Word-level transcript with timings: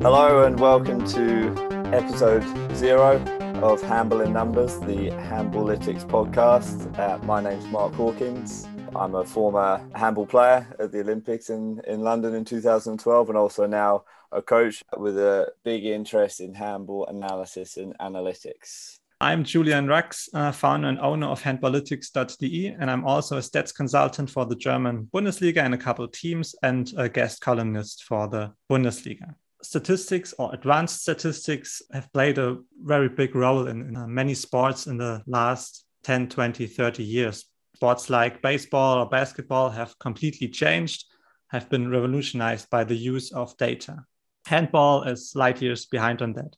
Hello 0.00 0.44
and 0.44 0.60
welcome 0.60 1.04
to 1.08 1.48
episode 1.92 2.44
zero 2.76 3.20
of 3.64 3.82
Handball 3.82 4.20
in 4.20 4.32
Numbers, 4.32 4.78
the 4.78 5.10
Handballytics 5.10 6.06
podcast. 6.06 6.96
Uh, 6.96 7.18
my 7.24 7.42
name's 7.42 7.66
Mark 7.66 7.94
Hawkins. 7.94 8.68
I'm 8.94 9.16
a 9.16 9.24
former 9.24 9.84
handball 9.96 10.26
player 10.26 10.72
at 10.78 10.92
the 10.92 11.00
Olympics 11.00 11.50
in, 11.50 11.80
in 11.84 12.02
London 12.02 12.36
in 12.36 12.44
2012 12.44 13.28
and 13.28 13.36
also 13.36 13.66
now 13.66 14.04
a 14.30 14.40
coach 14.40 14.84
with 14.96 15.18
a 15.18 15.52
big 15.64 15.84
interest 15.84 16.38
in 16.38 16.54
handball 16.54 17.04
analysis 17.08 17.76
and 17.76 17.98
analytics. 17.98 19.00
I'm 19.20 19.42
Julian 19.42 19.88
Rux, 19.88 20.28
uh, 20.32 20.52
founder 20.52 20.86
and 20.86 21.00
owner 21.00 21.26
of 21.26 21.42
handballytics.de, 21.42 22.68
and 22.68 22.88
I'm 22.88 23.04
also 23.04 23.38
a 23.38 23.40
stats 23.40 23.74
consultant 23.74 24.30
for 24.30 24.46
the 24.46 24.54
German 24.54 25.08
Bundesliga 25.12 25.58
and 25.58 25.74
a 25.74 25.78
couple 25.78 26.04
of 26.04 26.12
teams 26.12 26.54
and 26.62 26.88
a 26.96 27.08
guest 27.08 27.40
columnist 27.40 28.04
for 28.04 28.28
the 28.28 28.52
Bundesliga 28.70 29.34
statistics 29.62 30.32
or 30.38 30.54
advanced 30.54 31.02
statistics 31.02 31.82
have 31.92 32.12
played 32.12 32.38
a 32.38 32.58
very 32.82 33.08
big 33.08 33.34
role 33.34 33.66
in, 33.66 33.82
in 33.82 33.96
uh, 33.96 34.06
many 34.06 34.34
sports 34.34 34.86
in 34.86 34.98
the 34.98 35.22
last 35.26 35.84
10, 36.04 36.28
20, 36.28 36.66
30 36.66 37.02
years. 37.02 37.44
Sports 37.74 38.10
like 38.10 38.42
baseball 38.42 38.98
or 38.98 39.08
basketball 39.08 39.70
have 39.70 39.98
completely 39.98 40.48
changed, 40.48 41.04
have 41.48 41.68
been 41.68 41.90
revolutionized 41.90 42.68
by 42.70 42.84
the 42.84 42.96
use 42.96 43.32
of 43.32 43.56
data. 43.56 44.04
Handball 44.46 45.04
is 45.04 45.32
light 45.34 45.60
years 45.60 45.86
behind 45.86 46.22
on 46.22 46.32
that. 46.34 46.56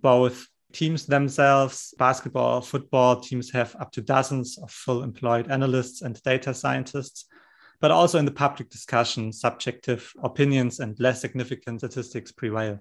Both 0.00 0.46
teams 0.72 1.06
themselves, 1.06 1.94
basketball, 1.98 2.60
football 2.60 3.20
teams 3.20 3.50
have 3.50 3.74
up 3.80 3.92
to 3.92 4.00
dozens 4.00 4.58
of 4.58 4.70
full 4.70 5.02
employed 5.02 5.50
analysts 5.50 6.02
and 6.02 6.20
data 6.22 6.54
scientists 6.54 7.26
but 7.80 7.90
also 7.90 8.18
in 8.18 8.24
the 8.24 8.30
public 8.30 8.68
discussion, 8.68 9.32
subjective 9.32 10.12
opinions 10.22 10.80
and 10.80 10.98
less 11.00 11.20
significant 11.20 11.80
statistics 11.80 12.30
prevail. 12.30 12.78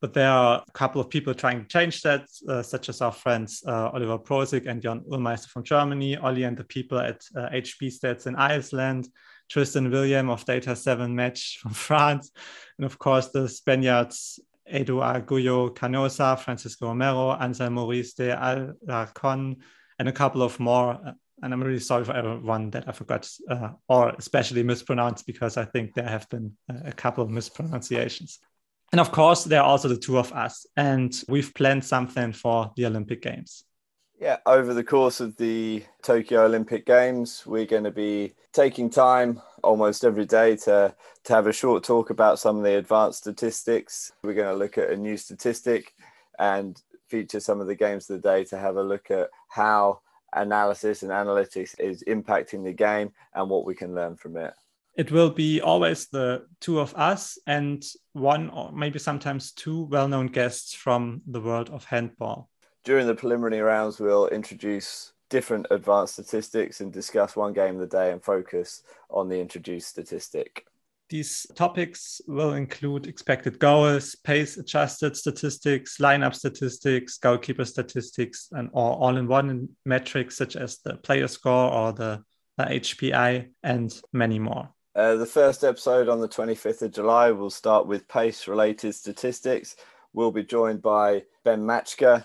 But 0.00 0.12
there 0.12 0.30
are 0.30 0.62
a 0.66 0.72
couple 0.72 1.00
of 1.00 1.08
people 1.08 1.32
trying 1.32 1.62
to 1.62 1.68
change 1.68 2.02
that, 2.02 2.26
uh, 2.48 2.62
such 2.62 2.88
as 2.88 3.00
our 3.00 3.12
friends 3.12 3.62
uh, 3.66 3.90
Oliver 3.90 4.18
Prosig 4.18 4.66
and 4.66 4.82
Jon 4.82 5.00
Ullmeister 5.10 5.48
from 5.48 5.64
Germany, 5.64 6.16
Ollie 6.16 6.42
and 6.42 6.56
the 6.56 6.64
people 6.64 6.98
at 6.98 7.22
uh, 7.34 7.48
HB 7.48 7.98
Stats 7.98 8.26
in 8.26 8.36
Iceland, 8.36 9.08
Tristan 9.48 9.90
William 9.90 10.28
of 10.28 10.44
Data 10.44 10.76
7 10.76 11.14
Match 11.14 11.58
from 11.62 11.72
France, 11.72 12.30
and 12.78 12.84
of 12.84 12.98
course 12.98 13.28
the 13.28 13.48
Spaniards 13.48 14.38
Edu 14.70 15.02
Arguello 15.02 15.70
Canosa, 15.70 16.38
Francisco 16.38 16.88
Romero, 16.88 17.30
Ansel 17.30 17.70
Maurice 17.70 18.14
de 18.14 18.34
Alarcon, 18.34 19.56
and 19.98 20.08
a 20.08 20.12
couple 20.12 20.42
of 20.42 20.58
more 20.60 21.14
and 21.42 21.52
I'm 21.52 21.62
really 21.62 21.80
sorry 21.80 22.04
for 22.04 22.14
everyone 22.16 22.70
that 22.70 22.88
I 22.88 22.92
forgot 22.92 23.28
uh, 23.50 23.70
or 23.88 24.10
especially 24.10 24.62
mispronounced 24.62 25.26
because 25.26 25.56
I 25.56 25.64
think 25.64 25.94
there 25.94 26.08
have 26.08 26.28
been 26.28 26.52
a 26.68 26.92
couple 26.92 27.22
of 27.22 27.30
mispronunciations. 27.30 28.38
And 28.92 29.00
of 29.00 29.12
course, 29.12 29.44
there 29.44 29.60
are 29.60 29.68
also 29.68 29.88
the 29.88 29.96
two 29.96 30.16
of 30.18 30.32
us, 30.32 30.64
and 30.76 31.12
we've 31.28 31.52
planned 31.54 31.84
something 31.84 32.32
for 32.32 32.72
the 32.76 32.86
Olympic 32.86 33.20
Games. 33.20 33.64
Yeah, 34.18 34.38
over 34.46 34.72
the 34.72 34.84
course 34.84 35.20
of 35.20 35.36
the 35.36 35.82
Tokyo 36.02 36.46
Olympic 36.46 36.86
Games, 36.86 37.42
we're 37.44 37.66
going 37.66 37.84
to 37.84 37.90
be 37.90 38.34
taking 38.52 38.88
time 38.88 39.42
almost 39.62 40.04
every 40.04 40.24
day 40.24 40.56
to, 40.56 40.94
to 41.24 41.32
have 41.34 41.46
a 41.46 41.52
short 41.52 41.84
talk 41.84 42.08
about 42.08 42.38
some 42.38 42.56
of 42.56 42.62
the 42.62 42.78
advanced 42.78 43.18
statistics. 43.18 44.12
We're 44.22 44.32
going 44.32 44.52
to 44.52 44.58
look 44.58 44.78
at 44.78 44.90
a 44.90 44.96
new 44.96 45.18
statistic 45.18 45.92
and 46.38 46.80
feature 47.08 47.40
some 47.40 47.60
of 47.60 47.66
the 47.66 47.74
games 47.74 48.08
of 48.08 48.22
the 48.22 48.28
day 48.28 48.44
to 48.44 48.56
have 48.56 48.76
a 48.76 48.82
look 48.82 49.10
at 49.10 49.28
how 49.48 50.00
analysis 50.34 51.02
and 51.02 51.12
analytics 51.12 51.78
is 51.78 52.02
impacting 52.06 52.64
the 52.64 52.72
game 52.72 53.12
and 53.34 53.48
what 53.48 53.64
we 53.64 53.74
can 53.74 53.94
learn 53.94 54.16
from 54.16 54.36
it. 54.36 54.54
It 54.96 55.12
will 55.12 55.30
be 55.30 55.60
always 55.60 56.06
the 56.06 56.46
two 56.60 56.80
of 56.80 56.94
us 56.94 57.38
and 57.46 57.84
one 58.14 58.48
or 58.50 58.72
maybe 58.72 58.98
sometimes 58.98 59.52
two 59.52 59.84
well 59.84 60.08
known 60.08 60.28
guests 60.28 60.72
from 60.72 61.20
the 61.26 61.40
world 61.40 61.68
of 61.70 61.84
handball. 61.84 62.48
During 62.84 63.06
the 63.06 63.14
preliminary 63.14 63.60
rounds, 63.60 64.00
we'll 64.00 64.28
introduce 64.28 65.12
different 65.28 65.66
advanced 65.70 66.14
statistics 66.14 66.80
and 66.80 66.92
discuss 66.92 67.36
one 67.36 67.52
game 67.52 67.74
of 67.74 67.80
the 67.80 67.96
day 67.96 68.12
and 68.12 68.22
focus 68.22 68.82
on 69.10 69.28
the 69.28 69.40
introduced 69.40 69.88
statistic. 69.88 70.66
These 71.08 71.46
topics 71.54 72.20
will 72.26 72.54
include 72.54 73.06
expected 73.06 73.60
goals, 73.60 74.16
pace 74.16 74.56
adjusted 74.56 75.16
statistics, 75.16 75.98
lineup 75.98 76.34
statistics, 76.34 77.18
goalkeeper 77.18 77.64
statistics, 77.64 78.48
and 78.50 78.70
all 78.72 79.16
in 79.16 79.28
one 79.28 79.68
metrics 79.84 80.36
such 80.36 80.56
as 80.56 80.78
the 80.78 80.96
player 80.96 81.28
score 81.28 81.70
or 81.70 81.92
the, 81.92 82.24
the 82.58 82.64
HPI, 82.64 83.50
and 83.62 84.00
many 84.12 84.40
more. 84.40 84.68
Uh, 84.96 85.14
the 85.14 85.26
first 85.26 85.62
episode 85.62 86.08
on 86.08 86.20
the 86.20 86.28
25th 86.28 86.82
of 86.82 86.90
July 86.90 87.30
will 87.30 87.50
start 87.50 87.86
with 87.86 88.08
pace 88.08 88.48
related 88.48 88.94
statistics. 88.94 89.76
We'll 90.12 90.32
be 90.32 90.42
joined 90.42 90.82
by 90.82 91.24
Ben 91.44 91.60
Matschke, 91.60 92.24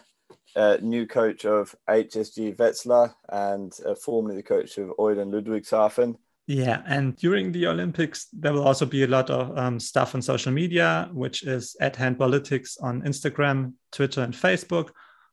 uh, 0.56 0.78
new 0.82 1.06
coach 1.06 1.46
of 1.46 1.76
HSG 1.90 2.56
Wetzlar 2.56 3.14
and 3.30 3.78
uh, 3.86 3.96
formerly 3.96 4.38
the 4.38 4.44
coach 4.44 4.78
of 4.78 4.92
Eulen 4.98 5.32
Ludwigshafen. 5.32 6.18
Yeah, 6.54 6.82
and 6.86 7.16
during 7.16 7.54
the 7.54 7.68
Olympics, 7.68 8.28
there 8.34 8.52
will 8.52 8.68
also 8.68 8.86
be 8.86 9.04
a 9.04 9.08
lot 9.08 9.30
of 9.30 9.58
um, 9.58 9.80
stuff 9.80 10.16
on 10.16 10.22
social 10.22 10.52
media, 10.52 11.10
which 11.14 11.44
is 11.44 11.78
at 11.80 11.96
Handballytics 11.96 12.76
on 12.84 13.04
Instagram, 13.04 13.76
Twitter, 13.94 14.22
and 14.22 14.34
Facebook, 14.34 14.90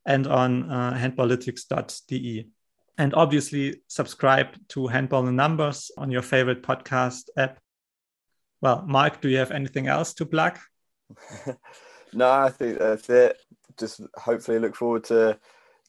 and 0.06 0.29
on 0.29 0.71
uh, 0.71 0.93
handballytics.de. 0.93 2.49
And 2.99 3.15
obviously, 3.15 3.83
subscribe 3.89 4.47
to 4.69 4.87
Handball 4.87 5.27
in 5.27 5.34
Numbers 5.34 5.91
on 5.99 6.12
your 6.12 6.23
favorite 6.23 6.62
podcast 6.62 7.31
app. 7.37 7.59
Well, 8.61 8.85
Mark, 8.87 9.21
do 9.21 9.29
you 9.29 9.39
have 9.39 9.50
anything 9.50 9.89
else 9.89 10.15
to 10.15 10.25
plug? 10.25 10.56
no, 12.12 12.31
I 12.31 12.50
think 12.50 12.79
that's 12.79 13.11
it. 13.11 13.39
Just 13.77 14.03
hopefully 14.15 14.61
look 14.61 14.77
forward 14.77 15.03
to 15.05 15.37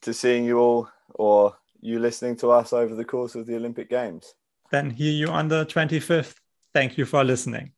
to 0.02 0.12
seeing 0.12 0.44
you 0.44 0.58
all 0.58 0.88
or 1.14 1.56
you 1.80 2.00
listening 2.00 2.34
to 2.38 2.50
us 2.50 2.72
over 2.72 2.96
the 2.96 3.04
course 3.04 3.36
of 3.36 3.46
the 3.46 3.54
Olympic 3.54 3.88
Games 3.88 4.34
then 4.70 4.90
hear 4.90 5.12
you 5.12 5.28
on 5.28 5.48
the 5.48 5.64
25th. 5.66 6.36
Thank 6.74 6.96
you 6.98 7.04
for 7.04 7.22
listening. 7.24 7.68